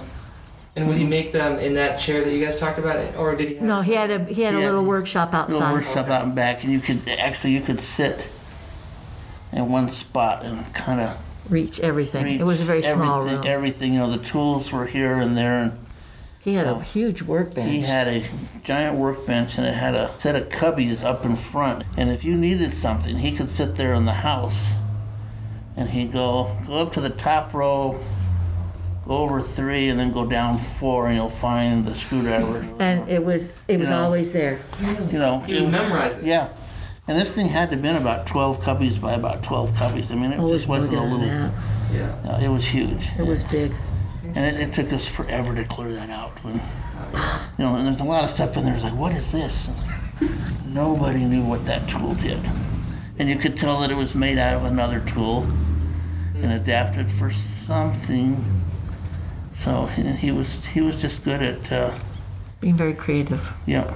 [0.74, 3.48] And would he make them in that chair that you guys talked about, or did
[3.48, 3.54] he?
[3.56, 4.66] Have No, he had a he had a Yeah.
[4.66, 5.72] little workshop little outside.
[5.74, 8.26] workshop out and back, and you could actually you could sit
[9.52, 11.16] in one spot and kind of
[11.50, 12.40] Reach everything.
[12.40, 13.46] it was a very small everything, room.
[13.46, 15.72] Everything, you know, the tools were here and there, and
[16.40, 16.78] he had a oh.
[16.78, 17.68] huge workbench.
[17.68, 18.24] he had a
[18.64, 21.84] giant workbench, and it had a set of cubbies up in front.
[21.98, 24.72] And if you needed something, he could sit there in the house,
[25.76, 27.98] and he'd go go up to the top row,
[29.06, 32.66] go over three, and then go down four, and you'll find the screwdriver.
[32.78, 34.04] and it was it was You know.
[34.04, 34.58] always there.
[35.10, 36.24] you know, He would memorize it.
[36.24, 36.48] Yeah.
[37.08, 40.10] And this thing had to have been about 12 cubbies by about 12 cubbies.
[40.12, 41.20] I mean, it Always just wasn't a little.
[41.26, 42.16] Yeah.
[42.24, 43.08] uh, it was huge.
[43.18, 43.72] It was big.
[44.22, 46.30] And it, it took us forever to clear that out.
[46.44, 46.60] When, you
[47.64, 48.74] know, and there's a lot of stuff in there.
[48.74, 49.68] It's like, what is this?
[50.66, 52.38] Nobody knew what that tool did.
[53.18, 55.46] and you could tell that it was made out of another tool
[56.42, 58.62] and adapted for something.
[59.60, 61.96] So he, he was he was just good at uh,
[62.60, 63.48] Being very creative.
[63.66, 63.92] yeah.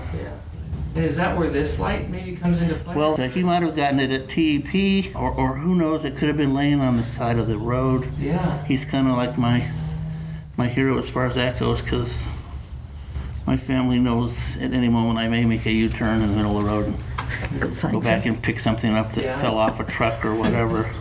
[0.94, 2.94] And is that where this light maybe comes into play?
[2.94, 6.06] Well, he might have gotten it at TEP, or, or who knows?
[6.06, 8.10] It could have been laying on the side of the road.
[8.18, 8.64] yeah.
[8.64, 9.70] He's kind of like my
[10.56, 12.18] my hero as far as that goes, because
[13.46, 16.64] my family knows at any moment I may make a U-turn in the middle of
[16.64, 18.32] the road and Go go back some.
[18.34, 19.40] and pick something up that Yeah.
[19.40, 20.90] fell off a truck or whatever.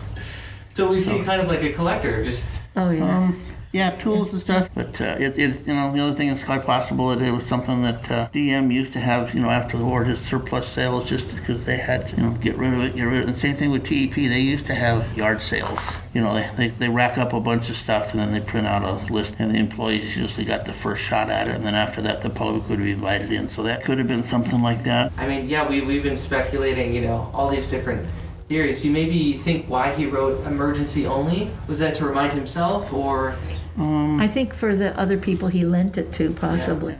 [0.76, 2.44] So we see kind of like a collector, just
[2.76, 3.02] Oh, yes.
[3.02, 3.40] Um,
[3.72, 4.68] yeah, tools and stuff.
[4.74, 7.46] But uh, it, it, you know, the other thing is quite possible that it was
[7.46, 11.08] something that uh, DM used to have, you know, after the war, just surplus sales,
[11.08, 13.28] just because they had to, you know, get rid of it, get rid of it.
[13.30, 14.16] And same thing with TEP.
[14.16, 15.80] They used to have yard sales.
[16.12, 18.66] You know, they, they, they rack up a bunch of stuff and then they print
[18.66, 21.74] out a list, and the employees usually got the first shot at it, and then
[21.74, 23.48] after that, the public would be invited in.
[23.48, 25.10] So that could have been something like that.
[25.16, 28.06] I mean, yeah, we, we've been speculating, you know, all these different
[28.48, 28.82] theories.
[28.82, 31.50] Do you maybe think why he wrote emergency only?
[31.68, 33.36] Was that to remind himself, or?
[33.76, 36.96] Um, I think for the other people he lent it to, possibly.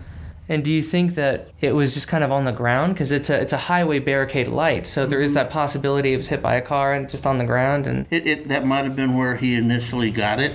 [0.49, 3.29] And do you think that it was just kind of on the ground because it's
[3.31, 5.37] a it's a highway barricade light, so there is mm-hmm.
[5.37, 8.27] that possibility it was hit by a car and just on the ground and It,
[8.27, 10.53] it that might have been where he initially got it.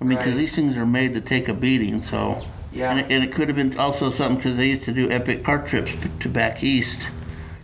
[0.00, 0.40] I mean, because Right.
[0.40, 2.44] these things are made to take a beating, so.
[2.72, 2.90] Yeah.
[2.90, 5.44] And it, and it could have been also something because they used to do epic
[5.44, 7.00] car trips to back east,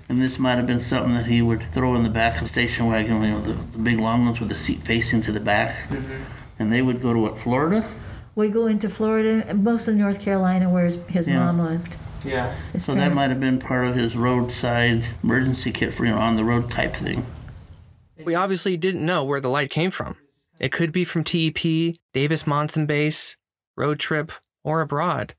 [0.08, 2.48] and this might have been something that he would throw in the back of the
[2.48, 5.40] station wagon, you know, the, the big long ones with the seat facing to the
[5.40, 6.22] back, Mm-hmm.
[6.58, 7.88] and they would go to what Florida.
[8.34, 11.44] We go into Florida, and mostly North Carolina, where his, his Yeah.
[11.44, 11.94] mom lived.
[12.24, 12.54] yeah.
[12.72, 16.18] His So that might have been part of his roadside emergency kit for you know
[16.18, 17.26] on the road type thing.
[18.24, 20.16] We obviously didn't know where the light came from.
[20.58, 23.36] It could be from TEP, Davis Monthan Base,
[23.76, 24.32] road trip,
[24.64, 25.34] or abroad.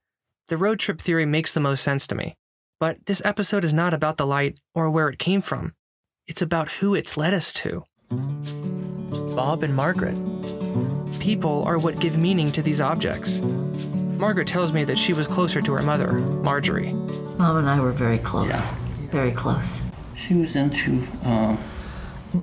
[0.47, 2.35] The road trip theory makes the most sense to me.
[2.79, 5.73] But this episode is not about the light or where it came from.
[6.27, 7.83] It's about who it's led us to.
[9.35, 10.15] Bob and Margaret.
[11.19, 13.41] People are what give meaning to these objects.
[13.41, 16.93] Margaret tells me that she was closer to her mother, Marjorie.
[17.37, 18.47] Mom and I were very close.
[18.47, 18.75] Yeah.
[19.11, 19.79] Very close.
[20.15, 21.57] She was into um,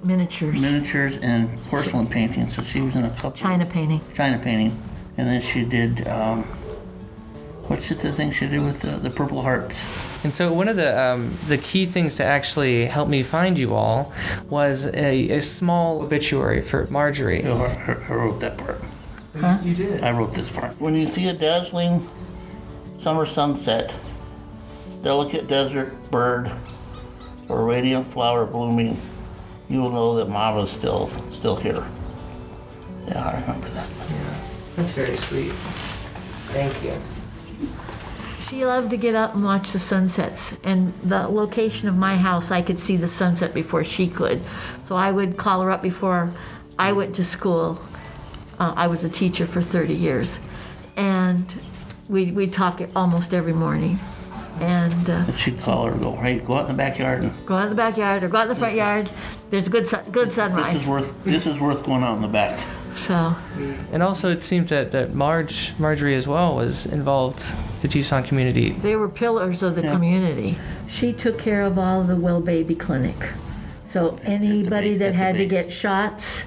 [0.03, 3.33] Miniatures, miniatures and porcelain painting, so she was in a couple.
[3.33, 4.01] China painting.
[4.15, 4.77] China painting,
[5.17, 6.43] and then she did um,
[7.69, 9.77] what's it, the thing she did with the, the Purple Hearts?
[10.25, 13.75] And so one of the um, the key things to actually help me find you
[13.75, 14.13] all
[14.49, 17.43] was a, a small obituary for Marjorie.
[17.43, 18.81] You I, I wrote that part.
[19.39, 19.59] Huh?
[19.63, 20.03] You did.
[20.03, 20.81] I wrote this part.
[20.81, 22.09] When you see a dazzling
[22.99, 23.93] summer sunset,
[25.03, 26.51] delicate desert bird,
[27.49, 29.01] or radiant flower blooming,
[29.69, 31.87] you will know that Mama's still still here.
[33.07, 33.89] Yeah, I remember that.
[34.11, 34.41] Yeah,
[34.75, 35.53] That's very sweet.
[36.53, 37.16] Thank you.
[38.49, 40.55] She loved to get up and watch the sunsets.
[40.63, 44.41] And the location of my house, I could see the sunset before she could.
[44.85, 46.33] So I would call her up before
[46.79, 47.81] I went to school.
[48.61, 50.39] Uh, I was a teacher for 30 years.
[50.97, 51.45] And
[52.09, 53.99] we we talk almost every morning.
[54.61, 57.57] And uh, She'd call her and go, hey, go out in the backyard and go
[57.57, 59.11] out in the backyard or go out in the front yard.
[59.51, 60.77] There's a good sun, good this sunrise.
[60.77, 62.65] is worth this is worth going out in the back.
[62.97, 63.37] So
[63.93, 67.45] And also, it seems that, that Marge, Marjorie as well, was involved
[67.81, 68.71] the Tucson community.
[68.71, 69.93] they were pillars of the Yeah.
[69.93, 70.59] community.
[70.89, 73.17] She took care of all of the well baby clinic.
[73.87, 76.47] So anybody ba- that had to get shots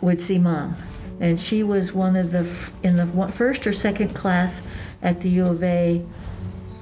[0.00, 0.76] would see mom.
[1.20, 4.62] And she was one of the, f- in the one- first or second class
[5.02, 6.02] at the U of A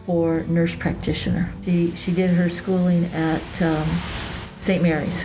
[0.06, 1.50] for nurse practitioner.
[1.64, 3.86] She, she did her schooling at um,
[4.58, 4.82] St.
[4.82, 5.24] Mary's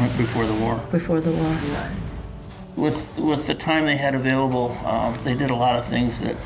[0.00, 0.80] right before the war.
[0.90, 1.56] before the war.
[2.78, 6.36] With with the time they had available, um, they did a lot of things that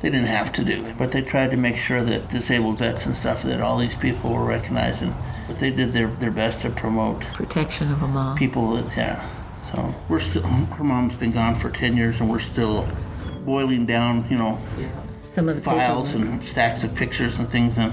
[0.00, 3.14] they didn't have to do, but they tried to make sure that disabled vets and
[3.14, 5.12] stuff that all these people were recognized, and
[5.46, 8.38] but they did their their best to promote Protection of a mom.
[8.38, 9.28] people that yeah.
[9.70, 12.88] So we're still her mom's been gone for ten years, and we're still
[13.44, 14.58] boiling down, you know,
[15.34, 17.92] Some of the files and stacks of pictures and things and.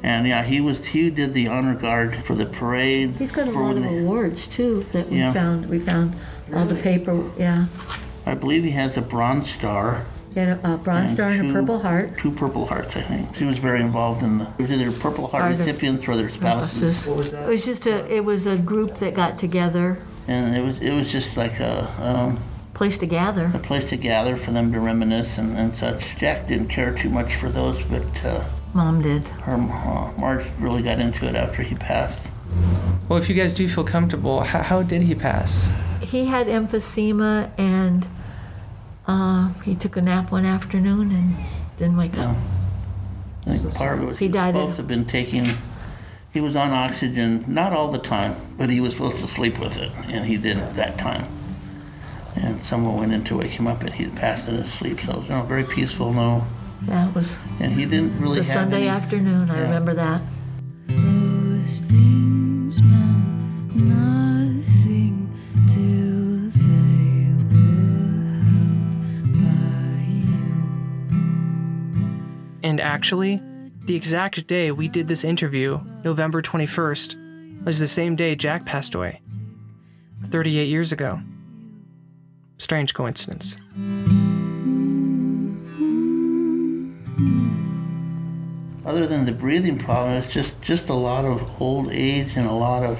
[0.00, 3.16] And yeah, he was he did the honor guard for the parade.
[3.16, 5.32] He's got a lot of they- awards too that we Yeah.
[5.32, 5.66] found.
[5.68, 6.14] We found
[6.54, 7.28] all the paper.
[7.38, 7.66] Yeah,
[8.26, 10.04] I believe he has a bronze star.
[10.34, 12.18] he had a, a bronze and star and a two- purple heart.
[12.18, 13.34] Two Purple Hearts, I think.
[13.36, 14.44] She was very involved in the.
[14.58, 17.06] It was either Purple Heart Are the- recipients or their spouses, Spouses.
[17.06, 17.48] What was It that?
[17.48, 18.12] was just a.
[18.14, 21.88] It was a group that got together, and it was it was just like a
[22.00, 22.38] um,
[22.74, 23.50] place to gather.
[23.54, 26.16] a place to gather for them to reminisce and, and such.
[26.16, 28.44] Jack didn't care too much for those, but uh,
[28.74, 29.26] Mom did.
[29.46, 32.20] her uh, Marge really got into it after he passed.
[33.08, 35.70] Well, if you guys do feel comfortable, how, how did he pass?
[36.00, 38.06] He had emphysema and
[39.06, 41.36] uh, he took a nap one afternoon and
[41.78, 42.36] didn't wake up.
[43.46, 45.46] I think part of it was He he died supposed at- to have been taking
[46.32, 49.78] He was on oxygen, not all the time, but he was supposed to sleep with
[49.78, 51.24] it, and he didn't that time.
[52.36, 55.00] And someone went in to wake him up, and he passed in his sleep.
[55.00, 56.44] So it was you know, very peaceful, no.
[56.86, 59.50] Yeah, it was, And he didn't it really was a have Sunday any, afternoon.
[59.50, 59.62] I Yeah.
[59.62, 60.20] remember that.
[72.88, 73.40] Actually,
[73.84, 78.94] the exact day we did this interview, November 21st, was the same day Jack passed
[78.94, 79.20] away.
[80.24, 81.20] 38 years ago.
[82.56, 83.56] Strange coincidence.
[88.88, 92.52] other than the breathing problem, it's just just a lot of old age and a
[92.52, 92.98] lot of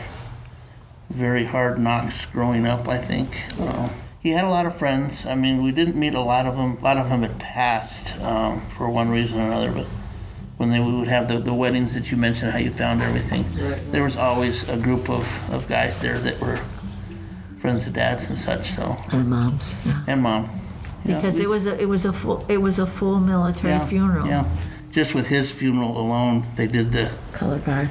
[1.09, 2.87] very hard knocks growing up.
[2.87, 3.89] I think uh,
[4.29, 5.25] he had a lot of friends.
[5.25, 6.77] I mean, we didn't meet a lot of them.
[6.81, 9.73] A lot of them had passed um, for one reason or another.
[9.73, 9.87] But
[10.59, 13.47] when they we would have the, the weddings that you mentioned, how you found everything,
[13.91, 16.59] there was always a group of, of guys there that were
[17.59, 18.71] friends of dads and such.
[18.73, 20.05] So And mom's, yeah.
[20.07, 20.51] and mom.
[21.07, 23.73] Yeah, Because we- it was a, it was a full, it was a full military
[23.73, 24.27] yeah, funeral.
[24.27, 24.45] Yeah,
[24.93, 27.89] just with his funeral alone, they did the Color guard.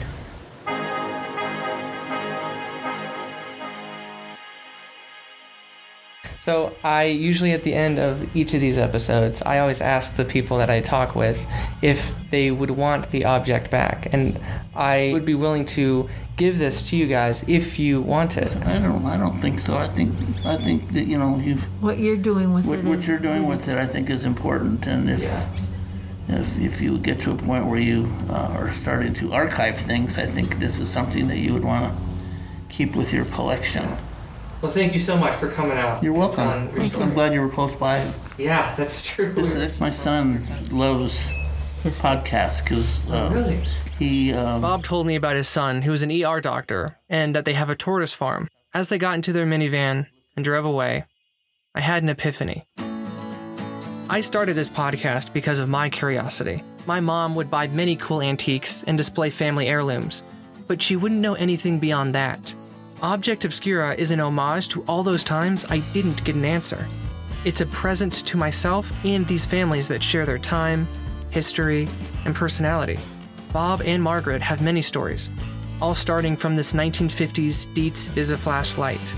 [6.39, 10.23] So, I usually at the end of each of these episodes, I always ask the
[10.23, 11.45] people that I talk with
[11.81, 14.13] if they would want the object back.
[14.13, 14.39] And
[14.75, 16.07] I would be willing to
[16.38, 18.51] give this to you guys if you want it.
[18.65, 19.03] I don't.
[19.05, 19.75] I don't think so.
[19.75, 20.13] I think.
[20.45, 22.85] I think that you know you've What you're doing with what, it.
[22.85, 23.77] what is- you're doing with it.
[23.77, 24.85] I think is important.
[24.88, 25.23] And if
[26.29, 30.17] if if you get to a point where you uh, are starting to archive things,
[30.17, 32.03] I think this is something that you would want to
[32.69, 33.88] keep with your collection.
[34.62, 36.01] Well, thank you so much for coming out.
[36.03, 36.47] You're welcome.
[36.47, 37.01] on your I'm.
[37.03, 38.12] I'm glad you were close by.
[38.38, 39.34] Yeah, that's true.
[39.34, 41.20] That's my son loves
[41.84, 43.64] podcasts because uh, Really?
[43.99, 47.45] he um, Bob told me about his son, who is an ER doctor, and that
[47.45, 48.47] they have a tortoise farm.
[48.74, 51.05] As they got into their minivan and drove away,
[51.76, 52.66] I had an epiphany.
[54.10, 56.64] I started this podcast because of my curiosity.
[56.86, 60.24] My mom would buy many cool antiques and display family heirlooms,
[60.68, 62.55] but she wouldn't know anything beyond that.
[63.04, 66.88] Object Obscura is an homage to all those times I didn't get an answer.
[67.45, 70.88] It's a present to myself and these families that share their time,
[71.30, 71.88] history,
[72.26, 72.98] and personality.
[73.54, 75.30] Bob and Margaret have many stories,
[75.80, 79.14] all starting from this 1950s Dietz Visiflash light.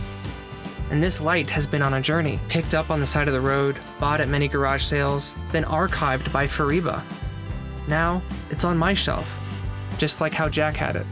[0.92, 3.40] And this light has been on a journey, picked up on the side of the
[3.40, 7.02] road, bought at many garage sales, then archived by Fariba.
[7.88, 9.42] Now, it's on my shelf,
[9.98, 11.08] just like how Jack had it.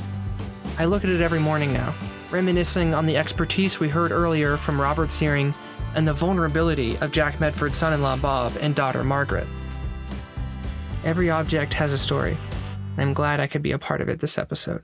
[0.78, 1.96] I look at it every morning now,
[2.32, 5.54] reminiscing on the expertise we heard earlier from Robert Searing
[5.96, 9.48] and the vulnerability of Jack Medford's son in law Bob and daughter Margaret.
[11.04, 12.38] Every object has a story,
[12.98, 14.84] and I'm glad I could be a part of it this episode.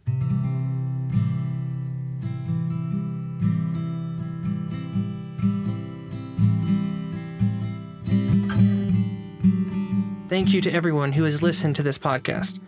[10.30, 12.60] Thank you to everyone who has listened to this podcast.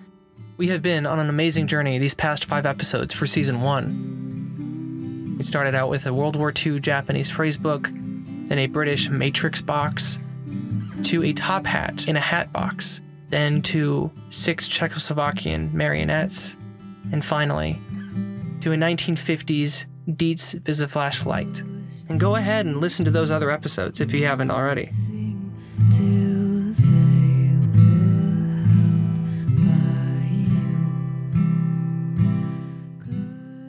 [0.57, 4.24] We have been on an amazing journey these past five episodes for season one.
[5.37, 9.61] We started out with a World War II Japanese phrase book, then a British matrix
[9.61, 10.19] box,
[11.03, 16.55] to a top hat in a hat box, then to six Czechoslovakian marionettes,
[17.11, 17.79] and finally
[18.61, 21.61] to a 1950s Dietz Visiflash light.
[22.07, 24.91] And go ahead and listen to those other episodes if you haven't already.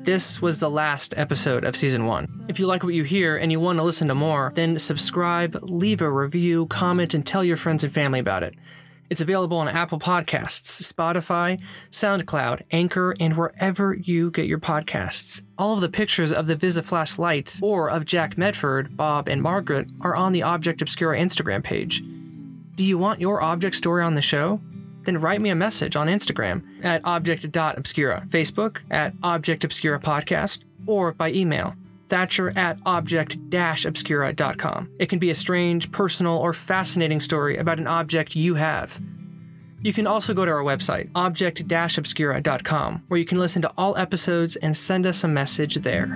[0.06, 2.46] This was the last episode of season one.
[2.46, 5.58] If you like what you hear and you want to listen to more, then subscribe,
[5.62, 8.54] leave a review, comment, and tell your friends and family about it.
[9.10, 15.42] It's available on Apple Podcasts, Spotify, SoundCloud, Anchor, and wherever you get your podcasts.
[15.58, 19.88] All of the pictures of the Visiflash lights or of Jack Medford, Bob, and Margaret
[20.02, 22.00] are on the Object Obscura Instagram page.
[22.76, 24.60] Do you want your object story on the show?
[25.06, 31.14] Then write me a message on Instagram at object.obscura, Facebook at Object Obscura Podcast, or
[31.14, 31.74] by email
[32.08, 34.90] thatcher at object-obscura.com.
[34.98, 39.00] It can be a strange, personal, or fascinating story about an object you have.
[39.82, 44.56] You can also go to our website, object-obscura.com, where you can listen to all episodes
[44.56, 46.06] and send us a message there.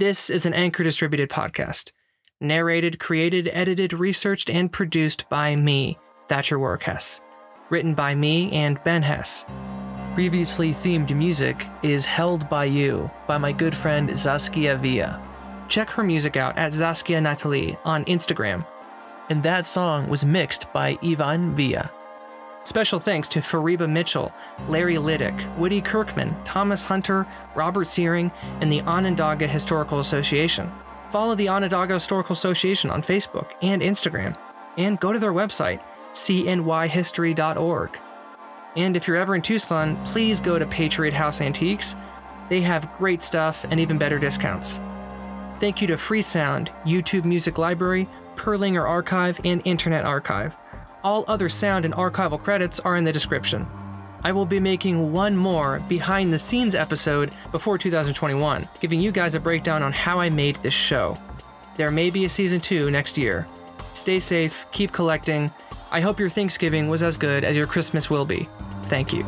[0.00, 1.92] This is an Anchor distributed podcast.
[2.40, 7.20] Narrated, created, edited, researched, and produced by me, Thatcher Workhess.
[7.68, 9.44] Written by me and Ben Hess.
[10.14, 15.22] Previously themed music is Held by You by my good friend Zaskia Villa.
[15.68, 18.66] Check her music out at Zaskia Natalie on Instagram.
[19.28, 21.92] And that song was mixed by Ivan Villa.
[22.70, 24.32] Special thanks to Fariba Mitchell,
[24.68, 30.70] Larry Liddick, Woody Kirkman, Thomas Hunter, Robert Searing, and the Onondaga Historical Association.
[31.10, 34.38] Follow the Onondaga Historical Association on Facebook and Instagram,
[34.78, 35.80] and go to their website,
[36.12, 37.98] cnyhistory.org.
[38.76, 41.96] And if you're ever in Tucson, please go to Patriot House Antiques.
[42.48, 44.80] They have great stuff and even better discounts.
[45.58, 50.56] Thank you to Freesound, YouTube Music Library, Prelinger Archive, and Internet Archive.
[51.02, 53.66] All other sound and archival credits are in the description.
[54.22, 59.34] I will be making one more behind the scenes episode before 2021, giving you guys
[59.34, 61.16] a breakdown on how I made this show.
[61.76, 63.46] There may be a season 2 next year.
[63.94, 65.50] Stay safe, keep collecting.
[65.90, 68.46] I hope your Thanksgiving was as good as your Christmas will be.
[68.84, 69.24] Thank you.